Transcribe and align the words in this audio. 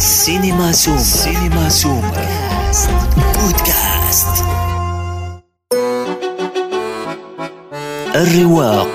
سينما 0.00 0.72
سوم 0.72 0.98
سينما 0.98 1.68
سوم 1.68 2.12
بودكاست 3.34 4.44
الرواق. 8.14 8.88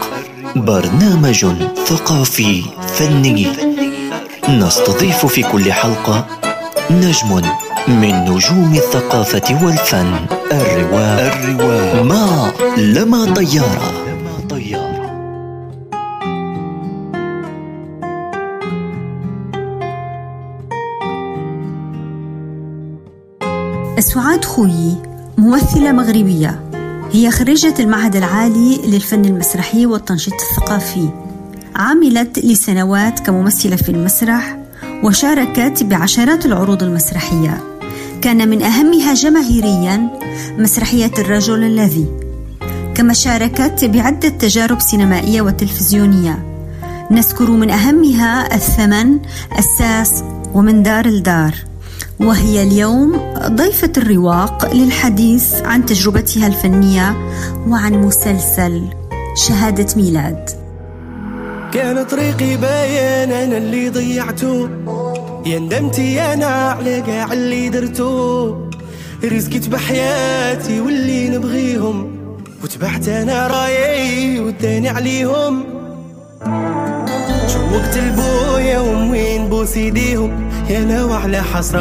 برنامج 0.56 1.46
ثقافي 1.86 2.64
فني. 2.88 3.48
نستضيف 4.50 5.26
في 5.26 5.44
كل 5.44 5.74
حلقة 5.74 6.26
نجم 6.92 7.42
من 7.88 8.26
نجوم 8.26 8.74
الثقافة 8.74 9.66
والفن. 9.66 10.16
الرواق 10.52 11.34
الرواق. 11.34 12.04
مع 12.04 12.52
لما 12.78 13.34
طيارة. 13.34 14.05
سعاد 24.00 24.46
خويي 24.46 24.96
ممثلة 25.38 25.92
مغربية. 25.92 26.60
هي 27.12 27.32
خريجة 27.32 27.74
المعهد 27.80 28.16
العالي 28.16 28.82
للفن 28.88 29.26
المسرحي 29.26 29.86
والتنشيط 29.86 30.34
الثقافي. 30.34 31.10
عملت 31.76 32.40
لسنوات 32.40 33.20
كممثلة 33.20 33.76
في 33.76 33.90
المسرح 33.90 34.58
وشاركت 35.04 35.84
بعشرات 35.84 36.46
العروض 36.46 36.84
المسرحية. 36.84 37.64
كان 38.22 38.50
من 38.50 38.62
أهمها 38.62 39.14
جماهيريا 39.14 40.10
مسرحية 40.58 41.12
الرجل 41.20 41.64
الذي. 41.64 42.06
كما 42.96 43.14
شاركت 43.14 43.86
بعدة 43.86 44.30
تجارب 44.30 44.80
سينمائية 44.80 45.42
وتلفزيونية. 45.42 46.46
نذكر 47.12 47.52
من 47.52 47.72
أهمها 47.72 48.56
الثمن 48.56 49.20
الساس 49.58 50.24
ومن 50.54 50.84
دار 50.84 51.08
لدار 51.08 51.56
وهي 52.20 52.64
اليوم 52.64 53.18
ضيفة 53.48 53.92
الرواق 53.98 54.74
للحديث 54.74 55.62
عن 55.62 55.86
تجربتها 55.86 56.48
الفنية 56.48 57.16
وعن 57.68 57.94
مسلسل 57.94 58.84
شهادة 59.48 59.88
ميلاد. 59.96 60.50
كان 61.74 62.04
طريقي 62.06 62.58
باين 62.58 63.32
أنا 63.32 63.58
اللي 63.58 63.90
ضيعته. 63.90 64.70
يا 65.46 65.60
ندمتي 65.60 66.22
أنا 66.22 66.46
على 66.46 67.02
كاع 67.02 67.34
اللي 67.34 67.70
درتو 67.70 68.56
رزقت 69.24 69.70
بحياتي 69.70 70.82
واللي 70.82 71.30
نبغيهم. 71.30 72.16
وتبعت 72.64 73.08
أنا 73.08 73.48
رأيي 73.48 74.40
وداني 74.40 74.90
عليهم. 74.90 75.64
شوقت 77.48 77.98
البويا 77.98 78.56
ومين 78.56 78.65
بوس 79.66 79.78
ايديهم 79.78 80.50
يا 80.70 80.80
نوع 80.80 81.20
على 81.20 81.42
حسرة 81.42 81.80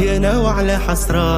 يا 0.00 0.18
نوع 0.18 0.52
على 0.52 0.78
حسرة. 0.78 1.28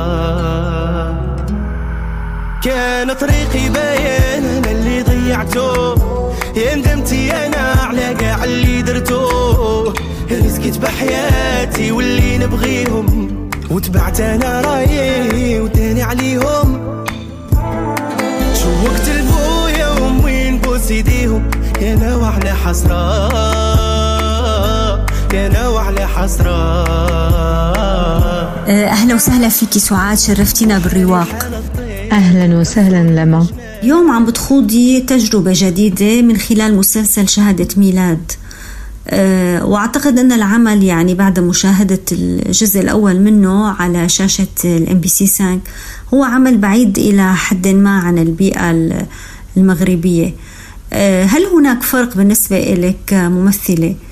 كان 2.62 3.12
طريقي 3.12 3.68
باين 3.68 4.44
أنا 4.44 4.70
اللي 4.70 5.02
ضيعته 5.02 5.94
يا 6.56 6.74
ندمتي 6.74 7.32
أنا 7.32 7.74
على 7.82 8.14
كاع 8.18 8.44
اللي 8.44 8.82
درتو 8.82 9.92
رزقت 10.30 10.78
بحياتي 10.78 11.92
واللي 11.92 12.38
نبغيهم 12.38 13.48
وتبعت 13.70 14.20
أنا 14.20 14.60
رأيي 14.60 15.60
وداني 15.60 16.02
عليهم. 16.02 16.80
شوقت 18.54 19.08
البويا 19.08 19.88
ومين 19.88 20.58
بوس 20.58 20.90
ايديهم 20.90 21.50
يا 21.80 21.94
نوع 21.94 22.28
على 22.28 22.52
حسرة. 22.52 23.89
يا 25.34 25.48
نوع 25.48 25.82
على 25.86 26.08
حسرة. 26.08 26.50
أهلا 28.68 29.14
وسهلا 29.14 29.48
فيك 29.48 29.78
سعاد 29.78 30.18
شرفتينا 30.18 30.78
بالرواق. 30.78 31.50
أهلا 32.12 32.58
وسهلا 32.58 33.22
لما. 33.22 33.46
اليوم 33.82 34.10
عم 34.10 34.26
بتخوضي 34.26 35.00
تجربة 35.00 35.52
جديدة 35.54 36.22
من 36.22 36.36
خلال 36.36 36.76
مسلسل 36.76 37.28
شهادة 37.28 37.68
ميلاد. 37.76 38.32
أه 39.08 39.64
وأعتقد 39.64 40.18
أن 40.18 40.32
العمل 40.32 40.82
يعني 40.82 41.14
بعد 41.14 41.40
مشاهدة 41.40 42.00
الجزء 42.12 42.80
الأول 42.80 43.20
منه 43.20 43.68
على 43.68 44.08
شاشة 44.08 44.46
الام 44.64 45.00
بي 45.00 45.08
سي 45.08 45.26
5 45.26 45.58
هو 46.14 46.24
عمل 46.24 46.58
بعيد 46.58 46.98
إلى 46.98 47.34
حد 47.34 47.68
ما 47.68 47.98
عن 47.98 48.18
البيئة 48.18 48.98
المغربية. 49.56 50.34
أه 50.92 51.24
هل 51.24 51.46
هناك 51.46 51.82
فرق 51.82 52.16
بالنسبة 52.16 52.58
لك 52.58 52.96
كممثلة؟ 53.06 53.88
أه 53.88 54.09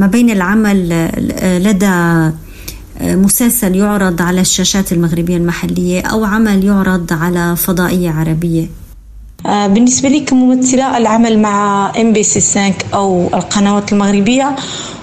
ما 0.00 0.06
بين 0.12 0.30
العمل 0.30 1.08
لدى 1.42 2.30
مسلسل 3.00 3.76
يعرض 3.76 4.22
على 4.22 4.40
الشاشات 4.40 4.92
المغربية 4.92 5.36
المحلية 5.36 6.00
أو 6.00 6.24
عمل 6.24 6.64
يعرض 6.64 7.12
على 7.12 7.56
فضائية 7.56 8.10
عربية. 8.10 8.66
بالنسبة 9.44 10.08
لي 10.08 10.20
كممثلة 10.20 10.96
العمل 10.96 11.38
مع 11.38 11.92
MBC 12.00 12.40
5 12.40 12.74
أو 12.94 13.26
القنوات 13.34 13.92
المغربية 13.92 14.56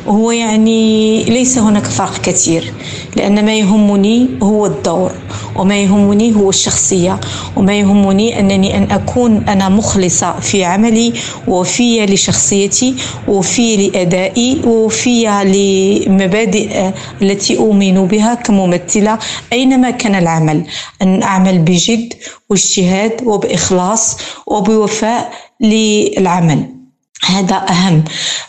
هو 0.07 0.31
يعني 0.31 1.23
ليس 1.23 1.57
هناك 1.57 1.85
فرق 1.85 2.21
كثير 2.21 2.73
لأن 3.15 3.45
ما 3.45 3.57
يهمني 3.57 4.29
هو 4.43 4.65
الدور. 4.65 5.11
وما 5.57 5.77
يهمني 5.81 6.35
هو 6.35 6.49
الشخصية 6.49 7.19
وما 7.55 7.73
يهمني 7.79 8.39
أنني 8.39 8.77
أن 8.77 8.91
أكون 8.91 9.43
أنا 9.49 9.69
مخلصة 9.69 10.39
في 10.39 10.63
عملي 10.65 11.13
وفية 11.47 12.05
لشخصيتي 12.05 12.95
وفية 13.27 13.77
لأدائي 13.89 14.61
وفية 14.65 15.43
لمبادئ 15.43 16.91
التي 17.21 17.57
أؤمن 17.57 18.05
بها 18.07 18.33
كممثلة 18.33 19.19
أينما 19.53 19.89
كان 19.91 20.15
العمل. 20.15 20.63
أن 21.01 21.23
أعمل 21.23 21.59
بجد 21.59 22.13
واجتهاد 22.49 23.21
وبإخلاص 23.25 24.17
وبوفاء 24.47 25.31
للعمل. 25.61 26.76
هذا 27.25 27.55
أهم. 27.69 28.03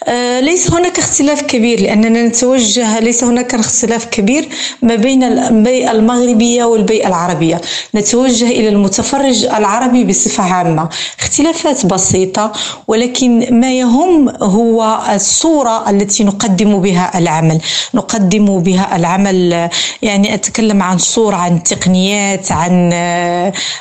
آه 0.09 0.41
ليس 0.41 0.71
هناك 0.71 0.99
اختلاف 0.99 1.43
كبير 1.43 1.81
لأننا 1.81 2.23
نتوجه 2.27 2.99
ليس 3.01 3.25
هناك 3.25 3.55
اختلاف 3.55 4.05
كبير 4.05 4.49
ما 4.83 4.95
بين 4.95 5.23
البيئة 5.23 5.91
المغربية 5.91 6.65
والبيئة 6.65 7.09
العربية. 7.09 7.61
نتوجه 7.95 8.47
إلى 8.49 8.69
المتفرج 8.69 9.45
العربي 9.45 10.05
بصفة 10.05 10.43
عامة. 10.45 10.89
اختلافات 11.21 11.87
بسيطة 11.87 12.53
ولكن 12.89 13.61
ما 13.61 13.79
يهم 13.79 14.29
هو 14.29 15.01
الصورة 15.15 15.91
التي 15.91 16.25
نقدم 16.25 16.81
بها 16.81 17.19
العمل. 17.19 17.61
نقدم 17.95 18.59
بها 18.61 18.97
العمل 18.97 19.69
يعني 20.03 20.35
أتكلم 20.35 20.83
عن 20.83 20.99
صورة 20.99 21.37
عن 21.37 21.63
تقنيات 21.63 22.53
عن 22.53 22.93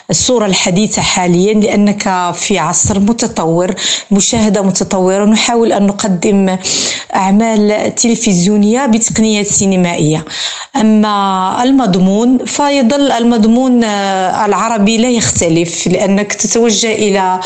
الصورة 0.09 0.45
الحديثة 0.45 1.01
حاليا 1.01 1.53
لأنك 1.53 2.31
في 2.35 2.59
عصر 2.59 2.99
متطور 2.99 3.73
مشاهدة 4.11 4.61
متطورة. 4.61 4.76
نحاول 5.25 5.73
أن 5.73 5.87
نقدم 5.87 6.57
أعمال 7.15 7.95
تلفزيونية 7.95 8.85
بتقنيات 8.85 9.47
سينمائية. 9.47 10.25
أما 10.75 11.59
المضمون 11.63 12.37
فيظل 12.45 13.11
المضمون 13.11 13.83
العربي 13.83 14.97
لا 14.97 15.09
يختلف 15.09 15.87
لأنك 15.87 16.33
تتوجه 16.33 16.91
إلى 16.93 17.39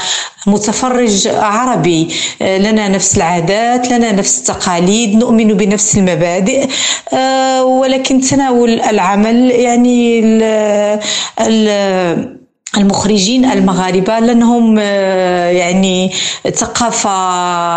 متفرج 0.47 1.27
عربي. 1.27 2.07
لنا 2.41 2.87
نفس 2.87 3.17
العادات 3.17 3.87
لنا 3.87 4.11
نفس 4.11 4.39
التقاليد 4.39 5.15
نؤمن 5.15 5.53
بنفس 5.53 5.97
المبادئ 5.97 6.67
ولكن 7.63 8.21
تناول 8.21 8.81
العمل 8.81 9.51
يعني 9.51 10.19
ال 10.19 10.43
ال 11.39 12.40
المخرجين 12.77 13.45
المغاربة 13.45 14.19
لأنهم 14.19 14.77
يعني 15.57 16.11
ثقافة 16.55 17.09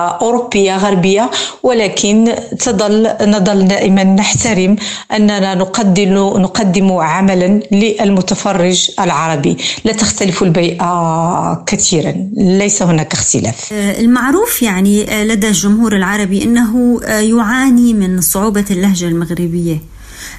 أوروبية 0.08 0.76
غربية 0.76 1.30
ولكن 1.62 2.34
تظل 2.58 3.10
نظل 3.22 3.68
دائما 3.68 4.04
نحترم 4.04 4.76
أننا 5.12 5.54
نقدم 5.54 6.14
نقدم 6.14 6.92
عملا 6.92 7.60
للمتفرج 7.72 8.90
العربي. 9.00 9.56
لا 9.84 9.92
تختلف 9.92 10.42
البيئة 10.42 11.64
كثيرا 11.66 12.14
ليس 12.36 12.82
هناك 12.82 13.12
اختلاف. 13.12 13.72
المعروف 13.72 14.62
يعني 14.62 15.24
لدى 15.24 15.48
الجمهور 15.48 15.96
العربي 15.96 16.44
أنه 16.44 17.00
يعاني 17.08 17.94
من 17.94 18.20
صعوبة 18.20 18.64
اللهجة 18.70 19.04
المغربية. 19.04 19.93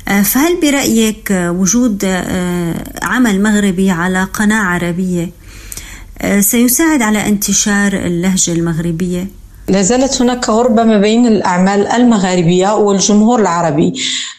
فهل 0.06 0.62
برأيك 0.62 1.28
وجود 1.32 2.06
عمل 3.02 3.44
مغربي 3.44 3.90
على 3.92 4.24
قناة 4.24 4.64
عربية 4.64 5.30
سيساعد 6.40 7.02
على 7.02 7.28
انتشار 7.28 7.94
اللهجة 7.94 8.52
المغربية؟ 8.52 9.28
لا 9.68 9.82
زالت 9.82 10.22
هناك 10.22 10.50
غربة 10.50 10.84
ما 10.84 10.98
بين 10.98 11.28
الأعمال 11.28 11.88
المغاربية 11.88 12.76
والجمهور 12.76 13.40
العربي. 13.42 13.94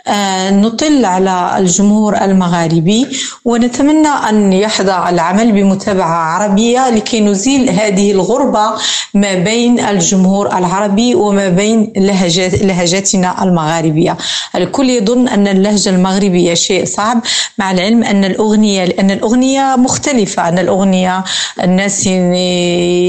آه، 0.08 0.50
نطل 0.50 1.04
على 1.04 1.54
الجمهور 1.58 2.16
المغاربي 2.16 3.06
ونتمنى 3.44 4.08
أن 4.08 4.52
يحظى 4.52 5.04
العمل 5.08 5.52
بمتابعة 5.52 6.14
عربية 6.14 6.90
لكي 6.90 7.20
نزيل 7.20 7.70
هذه 7.70 8.12
الغربة 8.12 8.70
ما 9.14 9.34
بين 9.34 9.80
الجمهور 9.80 10.46
العربي 10.58 11.14
وما 11.14 11.48
بين 11.48 11.92
لهجات 11.96 12.62
لهجاتنا 12.62 13.42
المغاربية. 13.42 14.16
الكل 14.54 14.90
يظن 14.90 15.28
أن 15.28 15.48
اللهجة 15.48 15.88
المغربية 15.90 16.54
شيء 16.54 16.84
صعب 16.84 17.20
مع 17.58 17.70
العلم 17.70 18.02
أن 18.04 18.24
الأغنية 18.24 18.84
لأن 18.84 19.10
الأغنية 19.10 19.76
مختلفة 19.76 20.48
أن 20.48 20.58
الأغنية 20.58 21.24
الناس 21.62 22.06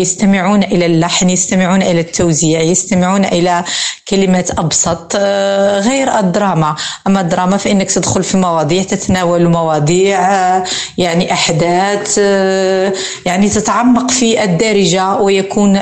يستمعون 0.01 0.63
إلى 0.63 0.85
اللحن 0.85 1.29
يستمعون 1.29 1.81
إلى 1.81 2.06
التوزيع 2.07 2.61
يستمعون 2.61 3.25
إلى 3.25 3.63
كلمات 4.07 4.59
أبسط 4.59 5.13
آه، 5.15 5.79
غير 5.79 6.19
الدراما. 6.19 6.75
أما 7.07 7.21
الدراما 7.21 7.57
فإنك 7.57 7.91
تدخل 7.91 8.23
في 8.23 8.37
مواضيع 8.37 8.83
تتناول 8.83 9.47
مواضيع 9.47 10.19
آه، 10.31 10.63
يعني 10.97 11.31
أحداث 11.31 12.15
آه، 12.19 12.93
يعني 13.25 13.49
تتعمق 13.49 14.11
في 14.11 14.43
الدارجة 14.43 15.15
ويكون 15.15 15.77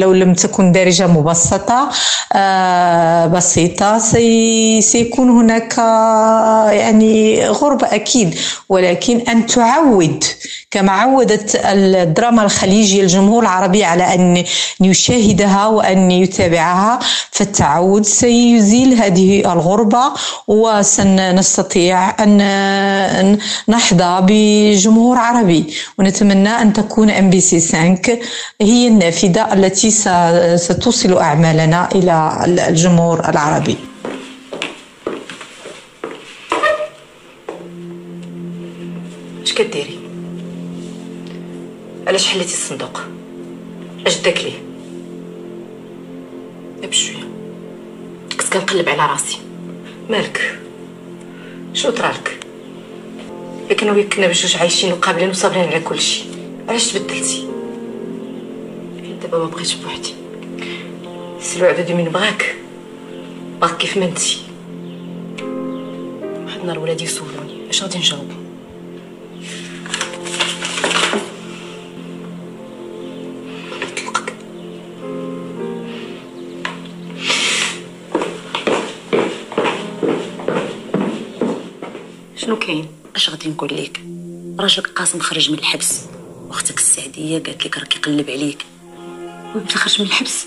لو 0.00 0.12
لم 0.12 0.34
تكن 0.34 0.72
دارجة 0.72 1.06
مبسطة 1.06 1.88
بسيطة 3.26 3.98
سيكون 4.80 5.30
هناك 5.30 5.78
يعني 6.72 7.48
غربة 7.48 7.86
أكيد. 7.94 8.38
ولكن 8.68 9.20
أن 9.20 9.46
تعود 9.46 10.24
كما 10.70 10.92
عودت 10.92 11.60
الدراما 11.64 12.42
الخليجية 12.42 13.02
الجمهور 13.02 13.42
العربي 13.42 13.84
على 13.84 14.14
أن 14.14 14.44
يشاهدها 14.80 15.57
وأن 15.66 16.10
يتابعها 16.10 16.98
فالتعود 17.30 18.02
سيزيل 18.04 18.94
هذه 18.94 19.52
الغربة 19.52 20.12
وسنستطيع 20.46 22.24
أن 22.24 23.38
نحظى 23.68 24.20
بجمهور 24.22 25.16
عربي. 25.16 25.74
ونتمنى 25.98 26.48
أن 26.48 26.72
تكون 26.72 27.10
MBC 27.10 27.60
5 27.60 28.18
هي 28.60 28.88
النافذة 28.88 29.52
التي 29.52 29.90
ستوصل 30.56 31.18
أعمالنا 31.18 31.88
إلى 31.94 32.44
الجمهور 32.68 33.28
العربي. 33.28 33.76
اش 39.42 39.52
كديري؟ 39.52 39.98
علاش 42.06 42.26
حليتي 42.28 42.54
الصندوق؟ 42.54 43.00
اش 44.06 44.16
داك 44.16 44.38
ليه 44.44 44.67
كنت 48.48 48.56
كنقلب 48.56 48.88
على 48.88 49.12
راسي. 49.12 49.38
مالك؟ 50.10 50.58
شنو 51.74 51.92
طرالك؟ 51.92 52.38
لكن 53.70 53.90
وياك 53.90 54.14
كنا 54.14 54.26
بجوج 54.26 54.56
عايشين 54.56 54.92
وقابلين 54.92 55.30
وصابرين 55.30 55.64
على 55.64 55.80
كلشي 55.80 56.24
علاش 56.68 56.92
تبدلتي؟ 56.92 57.48
دابا 59.22 59.38
ما 59.38 59.44
بقيتش 59.44 59.74
بوحدي. 59.74 60.14
سلو 61.40 61.66
عدد 61.66 61.92
من 61.92 62.04
بغاك. 62.04 62.56
بغاك 63.60 63.76
كيف 63.76 63.96
ما 63.96 64.04
انتي 64.04 64.38
واحد 66.46 66.60
النهار 66.60 66.78
ولادي 66.78 67.04
يسولوني 67.04 67.70
اش 67.70 67.82
غادي 67.82 67.98
نجاوب؟ 67.98 68.37
شنو 82.48 82.58
كاين؟ 82.58 82.86
اش 83.16 83.30
غادي 83.30 83.48
نقول 83.48 83.76
لك؟ 83.76 84.00
راجلك 84.60 84.86
قاسم 84.86 85.20
خرج 85.20 85.50
من 85.50 85.58
الحبس. 85.58 86.00
واختك 86.48 86.78
السعدية 86.78 87.42
قالت 87.42 87.66
لك 87.66 87.78
راه 87.78 87.84
كيقلب 87.84 88.30
عليك. 88.30 88.66
وانت 89.54 89.72
خرج 89.72 90.00
من 90.00 90.06
الحبس؟ 90.06 90.46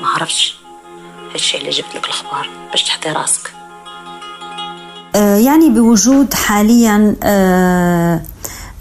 ما 0.00 0.08
عرفتش. 0.08 0.56
هادشي 1.32 1.58
علاش 1.58 1.76
جبت 1.76 1.96
لك 1.96 2.06
الخبار 2.06 2.50
باش 2.70 2.82
تحضي 2.82 3.08
راسك. 3.08 3.52
آه 5.14 5.36
يعني 5.36 5.70
بوجود 5.70 6.34
حاليا 6.34 7.16
آه 7.22 8.22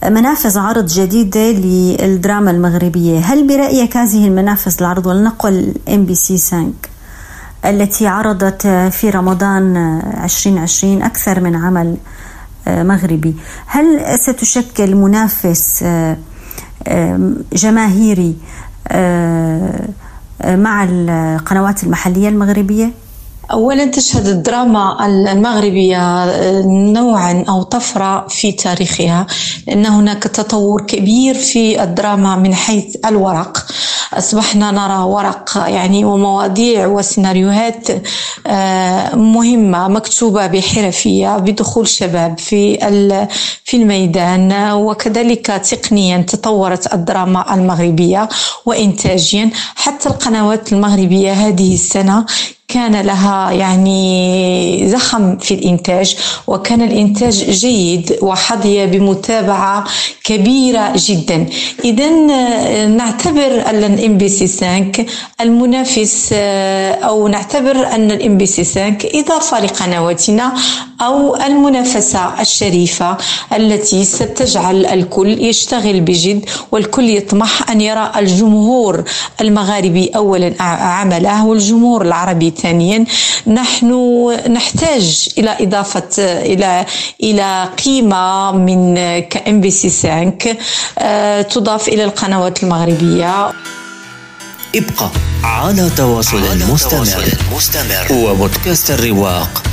منافذ 0.03 0.57
عرض 0.57 0.85
جديدة 0.85 1.51
للدراما 1.51 2.51
المغربية. 2.51 3.19
هل 3.19 3.47
برأيك 3.47 3.97
هذه 3.97 4.27
المنافذ 4.27 4.75
العرض؟ 4.81 5.05
ولنقل 5.05 5.73
MBC 5.89 6.37
5 6.37 6.71
التي 7.65 8.07
عرضت 8.07 8.67
في 8.67 9.09
رمضان 9.09 9.77
2020 10.23 11.01
أكثر 11.01 11.39
من 11.39 11.55
عمل. 11.55 11.97
مغربي 12.67 13.35
هل 13.65 14.19
ستشكل 14.19 14.95
منافس 14.95 15.83
آه، 15.83 16.17
آه، 16.87 17.31
جماهيري 17.53 18.35
آه، 18.87 19.89
مع 20.45 20.87
القنوات 20.89 21.83
المحلية 21.83 22.29
المغربية؟ 22.29 22.91
أولا 23.51 23.85
تشهد 23.85 24.27
الدراما 24.27 25.05
المغربية 25.05 26.25
نوعا 26.91 27.45
أو 27.49 27.63
طفرة 27.63 28.27
في 28.27 28.51
تاريخها 28.51 29.27
لأن 29.67 29.85
هناك 29.85 30.23
تطور 30.23 30.81
كبير 30.81 31.35
في 31.35 31.83
الدراما 31.83 32.35
من 32.35 32.53
حيث 32.53 32.95
الورق 33.05 33.65
أصبحنا 34.13 34.71
نرى 34.71 35.03
ورق 35.03 35.57
يعني 35.67 36.05
ومواضيع 36.05 36.87
وسيناريوهات 36.87 37.87
آه، 38.47 39.15
مهمة 39.15 39.87
مكتوبة 39.87 40.47
بحرفية 40.47 41.37
بدخول 41.37 41.87
شباب 41.87 42.37
في 42.39 42.77
في 43.63 43.77
الميدان 43.77 44.71
وكذلك 44.71 45.45
تقنيا 45.45 46.17
تطورت 46.17 46.93
الدراما 46.93 47.53
المغربية 47.53 48.29
وإنتاجيا. 48.65 49.49
حتى 49.75 50.09
القنوات 50.09 50.73
المغربية 50.73 51.31
هذه 51.33 51.73
السنة 51.73 52.25
كان 52.67 52.95
لها 53.01 53.51
يعني 53.51 54.89
زخم 54.89 55.37
في 55.37 55.53
الإنتاج 55.53 56.15
وكان 56.47 56.81
الإنتاج 56.81 57.49
جيد 57.51 58.17
وحظي 58.21 58.85
بمتابعة 58.85 59.83
كبيرة 60.23 60.93
جدا. 60.95 61.45
إذا 61.85 62.05
آه، 62.31 62.87
نعتبر 62.87 63.63
أن 63.69 63.83
ال 63.83 64.17
MBC 64.17 64.47
5 64.47 65.05
المنافس 65.41 66.29
آه، 66.33 66.93
أو 66.93 67.27
نعتبر 67.27 67.87
أن 67.95 68.11
ال 68.11 68.37
MBC 68.37 68.63
5 68.63 68.95
إضافة 69.19 69.59
لقنواتنا 69.59 70.53
أو 71.01 71.35
المنافسة 71.35 72.41
الشريفة 72.41 73.17
التي 73.55 74.03
ستجعل 74.03 74.85
الكل 74.85 75.45
يشتغل 75.45 76.01
بجد 76.01 76.45
والكل 76.71 77.09
يطمح 77.09 77.69
أن 77.71 77.81
يرى 77.81 78.11
الجمهور 78.15 79.03
المغاربي 79.41 80.09
أولا 80.15 80.53
عمله 80.61 81.45
والجمهور 81.45 82.01
العربي. 82.01 82.54
ثانيا. 82.61 83.05
نحن 83.47 83.91
نحتاج 84.49 85.27
إلى 85.37 85.57
إضافة 85.59 86.09
إلى 86.19 86.85
إلى 87.23 87.69
قيمة 87.85 88.51
من 88.51 88.95
كإم 89.19 89.61
بي 89.61 89.71
سي 89.71 89.89
5 89.89 91.41
تضاف 91.41 91.87
إلى 91.87 92.03
القنوات 92.03 92.63
المغربية. 92.63 93.51
ابقى 94.75 95.09
على 95.43 95.89
تواصل 95.97 96.41
مستمر, 96.71 97.25
مستمر. 97.55 98.07
وبودكاست 98.11 98.91
الرواق. 98.91 99.63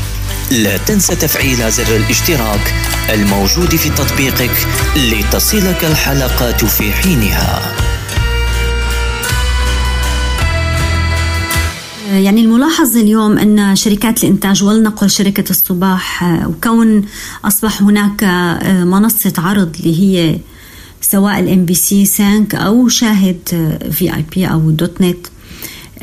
لا 0.51 0.77
تنسى 0.77 1.17
تفعيل 1.17 1.73
زر 1.73 1.97
الاشتراك 1.97 2.75
الموجود 3.11 3.77
في 3.77 3.89
تطبيقك 3.89 4.51
لتصلك 4.97 5.85
الحلقات 5.85 6.65
في 6.65 6.93
حينها. 6.93 7.63
يعني 12.13 12.41
الملاحظ 12.41 12.97
اليوم 12.97 13.39
أن 13.39 13.77
شركات 13.77 14.25
الإنتاج 14.25 14.63
ولنقل 14.65 15.11
شركة 15.11 15.51
الصباح 15.51 16.25
وكون 16.47 17.05
أصبح 17.45 17.83
هناك 17.83 18.25
منصة 18.87 19.33
عرض 19.39 19.77
اللي 19.81 20.01
هي 20.01 20.39
سواء 21.01 21.41
ال 21.41 21.65
MBC 21.65 22.05
5 22.07 22.47
أو 22.55 22.89
شاهد 22.89 23.39
VIP 23.91 24.47
أو 24.47 24.71
dot 24.71 25.01
net 25.01 25.27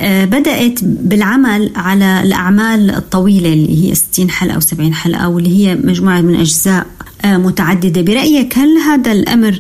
بدأت 0.04 0.80
بالعمل 0.84 1.72
على 1.76 2.22
الأعمال 2.24 2.90
الطويلة 2.90 3.54
اللي 3.54 3.90
هي 3.90 3.96
60 3.96 4.30
حلقة 4.30 4.56
أو 4.56 4.60
70 4.60 4.94
حلقة 4.94 5.28
واللي 5.28 5.50
هي 5.50 5.76
مجموعة 5.76 6.22
من 6.22 6.36
أجزاء 6.36 6.88
متعددة 7.26 8.02
برأيك 8.02 8.58
هل 8.58 8.78
هذا 8.78 9.12
الأمر 9.12 9.60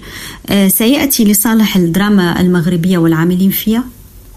سيأتي 0.68 1.26
لصالح 1.26 1.76
الدراما 1.76 2.42
المغربية 2.42 2.98
والعاملين 2.98 3.50
فيها؟ 3.50 3.84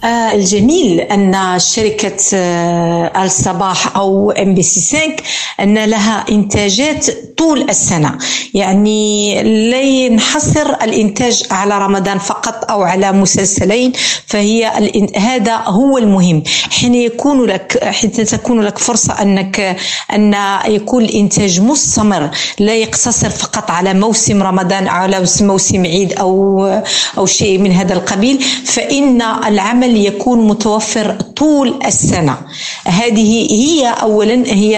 آه، 0.04 0.32
الجميل 0.34 1.00
أن 1.00 1.58
شركة 1.58 2.16
آه، 2.34 3.24
الصباح 3.24 3.96
أو 3.96 4.30
MBC 4.30 4.80
5 4.80 5.16
أن 5.60 5.78
لها 5.84 6.24
إنتاجات 6.30 7.06
طول 7.38 7.70
السنة. 7.70 8.18
يعني 8.54 9.42
لا 9.70 9.80
ينحصر 9.80 10.70
الإنتاج 10.82 11.42
على 11.50 11.78
رمضان 11.78 12.18
فقط 12.18 12.70
أو 12.70 12.82
على 12.82 13.12
مسلسلين 13.12 13.92
فهي 14.26 14.66
هذا 15.16 15.56
هو 15.56 15.98
المهم. 15.98 16.42
حين 16.70 16.94
يكون 16.94 17.44
لك 17.44 17.84
حين 17.84 18.12
تكون 18.12 18.60
لك 18.60 18.78
فرصة 18.78 19.22
أنك 19.22 19.76
أن 20.12 20.34
يكون 20.66 21.04
الإنتاج 21.04 21.60
مستمر 21.60 22.30
لا 22.58 22.74
يقتصر 22.74 23.30
فقط 23.30 23.70
على 23.70 23.94
موسم 23.94 24.42
رمضان 24.42 24.88
أو 24.88 24.94
على 24.94 25.24
موسم 25.40 25.86
عيد 25.86 26.12
أو 26.12 26.66
أو 27.18 27.26
شيء 27.26 27.58
من 27.58 27.72
هذا 27.72 27.94
القبيل 27.94 28.44
فإن 28.64 29.22
العمل 29.22 29.91
يكون 29.96 30.46
متوفر 30.48 31.16
طول 31.36 31.74
السنة. 31.86 32.36
هذه 32.84 33.48
هي 33.50 33.94
أولا 34.02 34.44
هي 34.46 34.76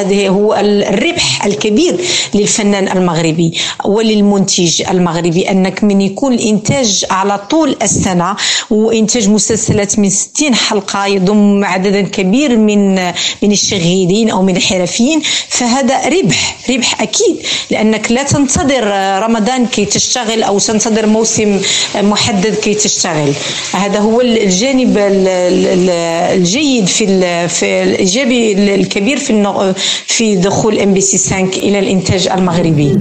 هذه 0.00 0.28
هو 0.28 0.54
الربح 0.54 1.44
الكبير 1.46 2.00
للفنان 2.34 2.98
المغربي 2.98 3.58
وللمنتج 3.84 4.82
المغربي 4.90 5.50
أنك 5.50 5.84
من 5.84 6.00
يكون 6.00 6.32
الإنتاج 6.34 7.04
على 7.10 7.38
طول 7.50 7.76
السنة 7.82 8.36
وإنتاج 8.70 9.28
مسلسلات 9.28 9.98
من 9.98 10.10
60 10.10 10.54
حلقة 10.54 11.06
يضم 11.06 11.64
عددا 11.64 12.00
كبير 12.00 12.56
من 12.56 12.94
من 13.42 13.52
الشغيلين 13.52 14.30
أو 14.30 14.42
من 14.42 14.56
الحرفيين 14.56 15.20
فهذا 15.48 16.08
ربح 16.08 16.56
ربح 16.70 17.02
أكيد 17.02 17.36
لأنك 17.70 18.12
لا 18.12 18.22
تنتظر 18.22 18.84
رمضان 19.22 19.66
كي 19.66 19.84
تشتغل 19.84 20.42
أو 20.42 20.58
تنتظر 20.58 21.06
موسم 21.06 21.60
محدد 21.94 22.54
كي 22.54 22.74
تشتغل. 22.74 23.32
هذا 23.74 23.98
هو 23.98 24.20
الجانب 24.20 24.98
الجيد 24.98 26.86
في 26.86 27.06
في 27.48 27.82
الإيجابي 27.82 28.74
الكبير 28.74 29.18
في 29.18 29.74
في 30.06 30.36
دخول 30.36 30.78
MBC 30.78 31.18
5 31.34 31.58
إلى 31.58 31.78
الإنتاج 31.78 32.28
المغربي. 32.28 32.98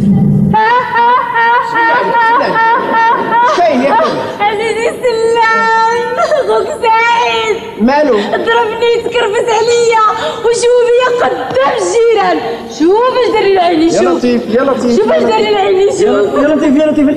عزيزي 4.39 4.87
سلام 5.03 6.15
أخوك 6.17 6.67
سعيد 6.67 7.57
مالو؟ 7.81 8.17
ضربني 8.17 8.91
تكرفس 9.03 9.47
عليا. 9.57 10.03
وشوه 10.39 10.77
بيا 10.87 11.09
قدام 11.27 11.73
الجيران 11.77 12.37
شوف 12.79 13.13
اش 13.17 13.29
دار 13.33 13.45
لعيني 13.45 13.89
شوف. 13.91 14.01
يا 14.01 14.09
لطيف 14.09 14.41
يا 14.49 14.63
لطيف. 14.63 14.97
شوف 14.97 15.11
اش 15.11 15.23
دار 15.23 15.39
لعيني 15.39 15.91
شوف. 15.91 16.03
يا 16.03 16.47
لطيف 16.47 16.75
يا 16.75 16.85
لطيف. 16.85 17.07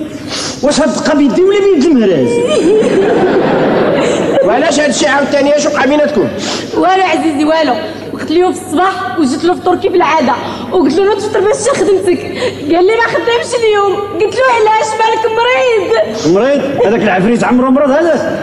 واش 0.62 0.81
هاد 0.81 1.17
بيدي 1.17 1.43
ولا 1.43 1.59
بيد 1.61 1.85
المهراز 1.85 2.31
وعلاش 4.45 4.81
هادشي 4.81 5.07
عاوتاني؟ 5.07 5.57
اش 5.57 5.67
وقع 5.67 5.85
بيناتكم 5.85 6.29
والو 6.75 7.02
عزيزي 7.02 7.45
والو. 7.45 7.75
قلت 8.12 8.31
له 8.31 8.52
في 8.52 8.61
الصباح 8.61 9.19
وجيت 9.19 9.45
له 9.45 9.55
فطور 9.55 9.76
كيف 9.76 9.95
العاده 9.95 10.33
وقلت 10.73 10.99
له 10.99 11.14
تفطر 11.14 11.40
باش 11.40 11.57
خدمتك؟ 11.69 12.19
قال 12.75 12.87
لي 12.87 12.97
ما 12.97 13.02
خدامش 13.07 13.55
اليوم. 13.59 13.97
قلت 14.21 14.35
له 14.37 14.45
علاش؟ 14.55 14.87
مالك 15.00 15.25
مريض. 15.38 16.35
مريض؟ 16.35 16.87
هذاك 16.87 17.02
العفريت 17.02 17.45
عمرو 17.45 17.71
مرض 17.71 17.90
هذا؟ 17.90 18.43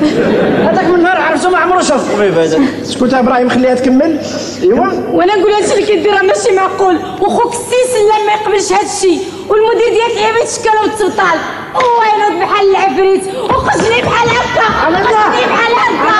هذاك 0.71 0.86
من 0.86 1.03
نهار 1.03 1.17
عرفتو 1.21 1.50
ما 1.50 1.57
عمرو 1.57 1.81
شاف. 1.81 2.09
الطبيب 2.09 2.38
هذا. 2.38 2.59
سكوت 2.83 3.13
إبراهيم 3.13 3.50
خليها 3.50 3.75
تكمل. 3.75 4.19
ايوا 4.63 4.86
وأنا 5.12 5.36
نقول 5.36 5.51
هادشي 5.51 5.74
اللي 5.74 5.86
كدير 5.86 6.13
راه 6.13 6.21
ماشي 6.21 6.51
معقول. 6.51 6.95
وخوك 7.21 7.53
السيس 7.53 7.93
لا 8.09 8.25
ما 8.25 8.31
يقبلش 8.33 8.71
هادشي. 8.74 9.17
والمدير 9.50 9.89
ديالك 9.89 10.17
عيب 10.25 10.36
يتشكل 10.43 10.69
وتسلطان 10.86 11.38
هو 11.75 12.03
ينوض 12.03 12.41
بحال 12.41 12.69
العفريت 12.71 13.27
وقشني 13.36 14.01
بحال 14.01 14.29
هكا 14.29 14.67
قشني 14.97 15.45
بحال 15.45 15.74
هكا 15.77 16.13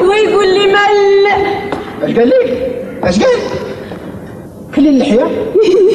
ويقول 0.01 0.53
لي 0.53 0.67
مال. 0.67 1.27
اش 2.03 2.15
قال 2.15 2.29
لك؟ 2.29 2.71
اش 3.03 3.19
قال؟ 3.19 3.39
خلي 4.75 4.89
اللحية. 4.89 5.27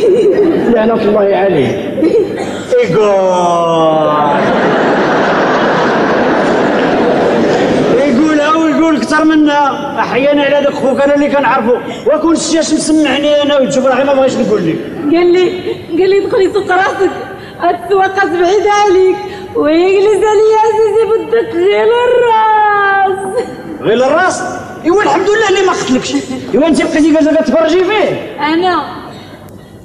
لعنة 0.75 0.94
الله 1.02 1.37
عليه 1.37 2.00
يقول 2.90 3.06
أكثر 9.20 9.36
منها 9.36 10.00
أحيانا 10.00 10.42
على 10.42 10.60
داك 10.64 10.74
خوك 10.74 11.00
أنا 11.00 11.14
اللي 11.14 11.28
كنعرفو. 11.28 11.76
وكون 12.06 12.34
الشاش 12.34 12.72
مسمعني 12.72 13.42
أنا 13.42 13.58
وتشوف 13.58 13.86
راهي 13.86 14.04
ما 14.04 14.14
بغيتش 14.14 14.34
نقول 14.34 14.66
لك. 14.66 14.76
قال 15.14 15.32
لي 15.32 15.74
قال 15.98 16.10
لي 16.10 16.20
دخلي 16.20 16.52
سوق 16.52 16.70
راسك. 16.70 17.10
السواقة 17.64 18.26
بعيد 18.26 18.66
عليك 18.66 19.16
ويجلس 19.54 20.24
علي 20.30 20.50
عزيزي 20.62 21.04
بدك 21.10 21.54
غير 21.54 21.88
الراس. 22.08 23.44
غير 23.80 24.06
الراس؟ 24.06 24.42
إيوا 24.84 25.02
الحمد 25.02 25.30
لله 25.30 25.48
اللي 25.48 25.66
ما 25.66 25.72
قتلكش 25.72 26.14
إيوا 26.54 26.66
أنت 26.66 26.82
بقيتي 26.82 27.12
جالسه 27.12 27.34
كتفرجي 27.34 27.84
فيه. 27.84 28.36
أنا 28.40 28.82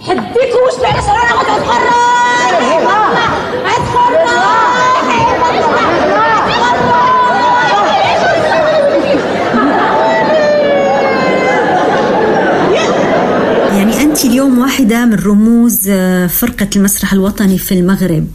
حديك 0.02 0.54
وش 0.68 0.86
علاش 0.86 1.06
أنا 1.10 1.22
غادي 1.38 1.70
يعني 2.52 2.96
أنت 14.16 14.26
اليوم 14.26 14.60
واحدة 14.60 15.06
من 15.06 15.14
رموز 15.14 15.90
آه، 15.90 16.28
فرقة 16.28 16.70
المسرح 16.76 17.14
الوطني 17.14 17.58
في 17.58 17.72
المغرب. 17.72 18.28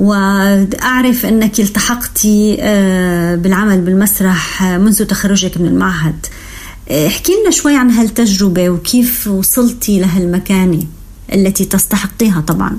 وأعرف 0.00 1.26
أنك 1.26 1.60
التحقتي 1.60 2.56
آه، 2.60 3.34
بالعمل 3.36 3.80
بالمسرح 3.80 4.62
منذ 4.62 5.04
تخرجك 5.04 5.60
من 5.60 5.66
المعهد. 5.66 6.26
آه، 6.88 7.06
احكي 7.06 7.32
لنا 7.32 7.50
شوي 7.50 7.76
عن 7.76 7.90
هالتجربة 7.90 8.68
وكيف 8.70 9.26
وصلتي 9.26 10.00
لهالمكانة 10.00 10.82
التي 11.32 11.64
تستحقيها 11.64 12.40
طبعا. 12.40 12.78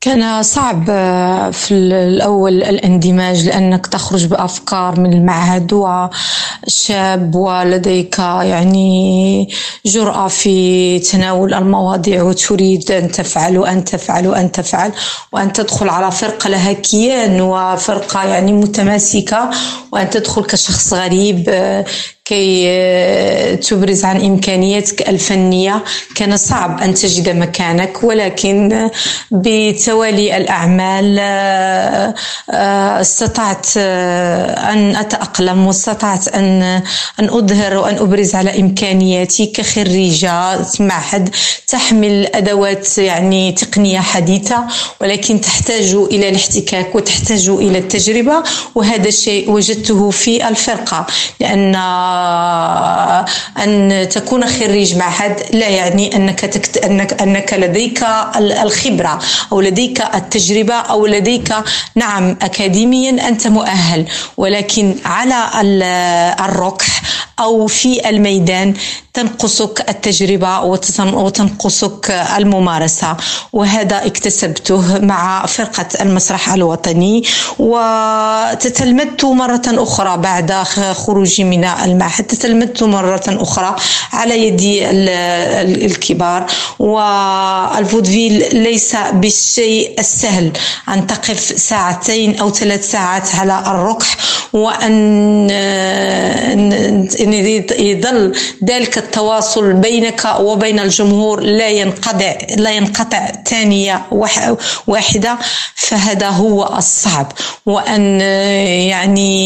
كان 0.00 0.42
صعب 0.42 0.84
آه، 0.90 1.50
في 1.50 1.74
الأول 1.74 2.62
الاندماج 2.62 3.46
لأنك 3.46 3.86
تخرج 3.86 4.26
بأفكار 4.26 5.00
من 5.00 5.12
المعهد 5.12 5.72
وشاب 5.72 7.34
ولديك 7.34 8.18
يعني 8.18 9.48
جرأة 9.86 10.28
في 10.28 10.98
تناول 10.98 11.54
المواضيع 11.54 12.22
وتريد 12.22 12.90
أن 12.90 13.12
تفعل 13.12 13.58
وأن 13.58 13.84
تفعل 13.84 14.26
وأن 14.26 14.52
تفعل 14.52 14.92
وأن 15.32 15.52
تدخل 15.52 15.88
على 15.88 16.10
فرقة 16.10 16.48
لها 16.48 16.72
كيان 16.72 17.40
وفرقة 17.40 18.24
يعني 18.24 18.52
متماسكة 18.52 19.50
وأن 19.92 20.10
تدخل 20.10 20.44
كشخص 20.44 20.92
غريب 20.94 21.44
آه، 21.48 21.84
كي 22.26 22.64
آه، 22.68 23.54
تبرز 23.54 24.04
عن 24.04 24.24
إمكانياتك 24.24 25.08
الفنية. 25.08 25.84
كان 26.14 26.36
صعب 26.36 26.80
أن 26.82 26.94
تجد 26.94 27.28
مكانك 27.28 28.04
ولكن 28.04 28.90
بتوالي 29.30 30.36
الأعمال 30.36 31.16
آه، 31.20 32.14
آه، 32.50 33.00
استطعت 33.00 33.76
أن 33.76 34.96
أتأقلم 34.96 35.66
واستطعت 35.66 36.28
أن 36.28 36.82
أن 37.20 37.24
أظهر 37.24 37.76
وأن 37.76 37.96
أبرز 37.98 38.34
على 38.34 38.60
إمكانياتي 38.60 39.46
كخريجة 39.46 40.58
معهد 40.80 41.34
تحمل 41.68 42.26
أدوات 42.34 42.98
يعني 42.98 43.52
تقنية 43.52 44.00
حديثة 44.00 44.64
ولكن 45.00 45.40
تحتاج 45.40 45.94
إلى 45.94 46.28
الاحتكاك 46.28 46.94
وتحتاج 46.94 47.48
إلى 47.48 47.78
التجربة 47.78 48.42
وهذا 48.74 49.08
الشيء 49.08 49.50
وجدته 49.50 50.10
في 50.10 50.48
الفرقة 50.48 51.06
لأن 51.40 51.76
أن 53.64 54.08
تكون 54.10 54.46
خريج 54.46 54.96
معهد 54.96 55.40
لا 55.52 55.68
يعني 55.68 56.16
أنك 56.16 56.40
تكت... 56.40 56.76
أنك 56.76 57.22
أنك 57.22 57.52
لديك 57.52 58.04
الخبرة 58.36 59.18
أو 59.52 59.60
لديك 59.60 60.14
التجربة 60.14 60.74
أو 60.74 61.06
لديك 61.06 61.54
نعم 61.94 62.36
أكاديميا 62.42 63.28
أنت 63.28 63.46
مؤهل. 63.46 64.06
ولكن 64.36 64.94
على 65.04 65.50
الركح 66.44 67.02
أو 67.40 67.66
في 67.66 68.08
الميدان 68.08 68.74
تنقصك 69.14 69.84
التجربة 69.88 70.60
وتنقصك 71.00 72.10
الممارسة. 72.36 73.16
وهذا 73.52 74.06
اكتسبته 74.06 74.98
مع 74.98 75.46
فرقة 75.46 75.86
المسرح 76.00 76.52
الوطني. 76.52 77.22
وتتلمذت 77.58 79.24
مرة 79.24 79.62
أخرى 79.66 80.16
بعد 80.16 80.52
خروجي 80.92 81.44
من 81.44 81.64
المعهد. 81.64 82.05
حتى 82.08 82.36
تلمذت 82.36 82.82
مرة 82.82 83.22
أخرى 83.28 83.76
على 84.12 84.46
يد 84.46 84.60
الكبار. 85.82 86.46
والفودفيل 86.78 88.62
ليس 88.62 88.96
بالشيء 89.12 89.94
السهل 89.98 90.52
أن 90.88 91.06
تقف 91.06 91.40
ساعتين 91.56 92.38
أو 92.38 92.50
ثلاث 92.50 92.90
ساعات 92.90 93.34
على 93.34 93.62
الركح 93.66 94.16
وأن 94.52 95.50
يظل 97.78 98.32
ذلك 98.64 98.98
التواصل 98.98 99.72
بينك 99.72 100.28
وبين 100.40 100.80
الجمهور 100.80 101.40
لا 101.40 101.68
ينقطع 101.68 102.34
لا 102.56 102.70
ينقطع 102.70 103.32
ثانية 103.46 104.02
واحدة 104.86 105.38
فهذا 105.74 106.28
هو 106.28 106.74
الصعب. 106.78 107.32
وأن 107.66 108.20
يعني 108.90 109.36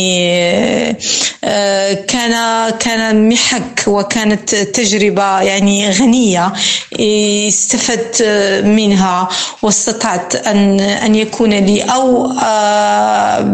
كان 2.08 2.34
كان 2.80 3.28
محك 3.28 3.84
وكانت 3.86 4.54
تجربة 4.54 5.40
يعني 5.40 5.90
غنية 5.90 6.52
استفدت 7.48 8.22
منها 8.64 9.28
واستطعت 9.62 10.34
أن 10.34 10.80
أن 10.80 11.14
يكون 11.14 11.50
لي 11.50 11.82
أو 11.82 12.32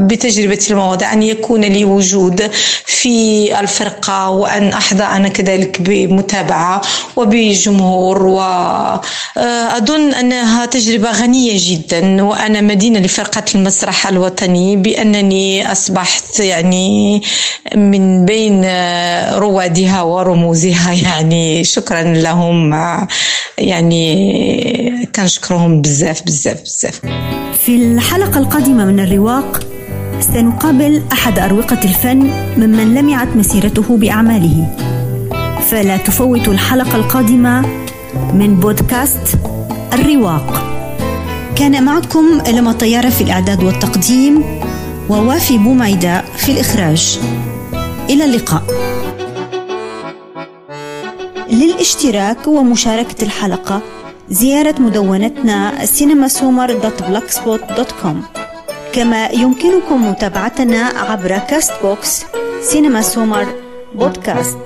بتجربة 0.07 0.67
المواضع 0.71 1.13
أن 1.13 1.23
يكون 1.23 1.61
لي 1.61 1.85
وجود 1.85 2.51
في 2.87 3.61
الفرقة 3.61 4.31
وأن 4.31 4.69
أحظى 4.69 5.05
أنا 5.05 5.29
كذلك 5.29 5.81
بمتابعة 5.81 6.81
وبجمهور 7.17 8.23
وأظن 8.27 10.15
أنها 10.15 10.67
تجربة 10.67 11.11
غنية 11.11 11.53
جدا 11.57 12.23
وأنا 12.25 12.61
مدينة 12.61 12.99
لفرقة 12.99 13.43
المسرح 13.55 14.07
الوطني 14.07 14.77
بأنني 14.77 15.73
أصبحت 15.73 16.41
يعني 16.41 17.23
من 17.77 18.25
بين 18.25 18.65
روادها 19.39 20.03
ورموزها 20.03 20.93
يعني 21.07 21.65
شكرا 21.65 22.03
لهم. 22.03 22.75
يعني 23.59 25.07
كنشكرهم 25.17 25.83
بزاف 25.83 26.23
بزاف 26.23 26.63
بزاف. 26.63 27.01
في 27.65 27.77
الحلقة 27.77 28.39
القادمة 28.39 28.85
من 28.85 29.01
الرواق 29.01 29.61
سنقابل 30.21 31.03
أحد 31.13 31.39
أروقة 31.39 31.81
الفن 31.85 32.31
ممن 32.57 32.95
لمعت 32.95 33.29
مسيرته 33.37 33.97
بأعماله. 33.97 34.77
فلا 35.71 35.97
تفوتوا 35.97 36.53
الحلقة 36.53 36.97
القادمة 36.97 37.67
من 38.33 38.57
بودكاست 38.61 39.39
الرواق. 39.93 40.73
كان 41.57 41.85
معكم 41.85 42.43
لما 42.49 42.73
طيارة 42.73 43.09
في 43.09 43.21
الإعداد 43.21 43.63
والتقديم 43.63 44.45
ووافي 45.09 45.59
بوميداء 45.59 46.25
في 46.37 46.53
الإخراج. 46.53 47.19
إلى 48.11 48.25
اللقاء. 48.25 48.63
للاشتراك 51.51 52.47
ومشاركة 52.47 53.25
الحلقة 53.25 53.81
زيارة 54.31 54.75
مدونتنا 54.79 55.73
cinemasummer.blogspot.com 55.87 58.17
كما 58.93 59.27
يمكنكم 59.27 60.11
متابعتنا 60.11 60.85
عبر 60.87 61.39
Castbox 61.39 62.25
سينما 62.63 63.03
سومر 63.03 63.47
بودكاست 63.95 64.57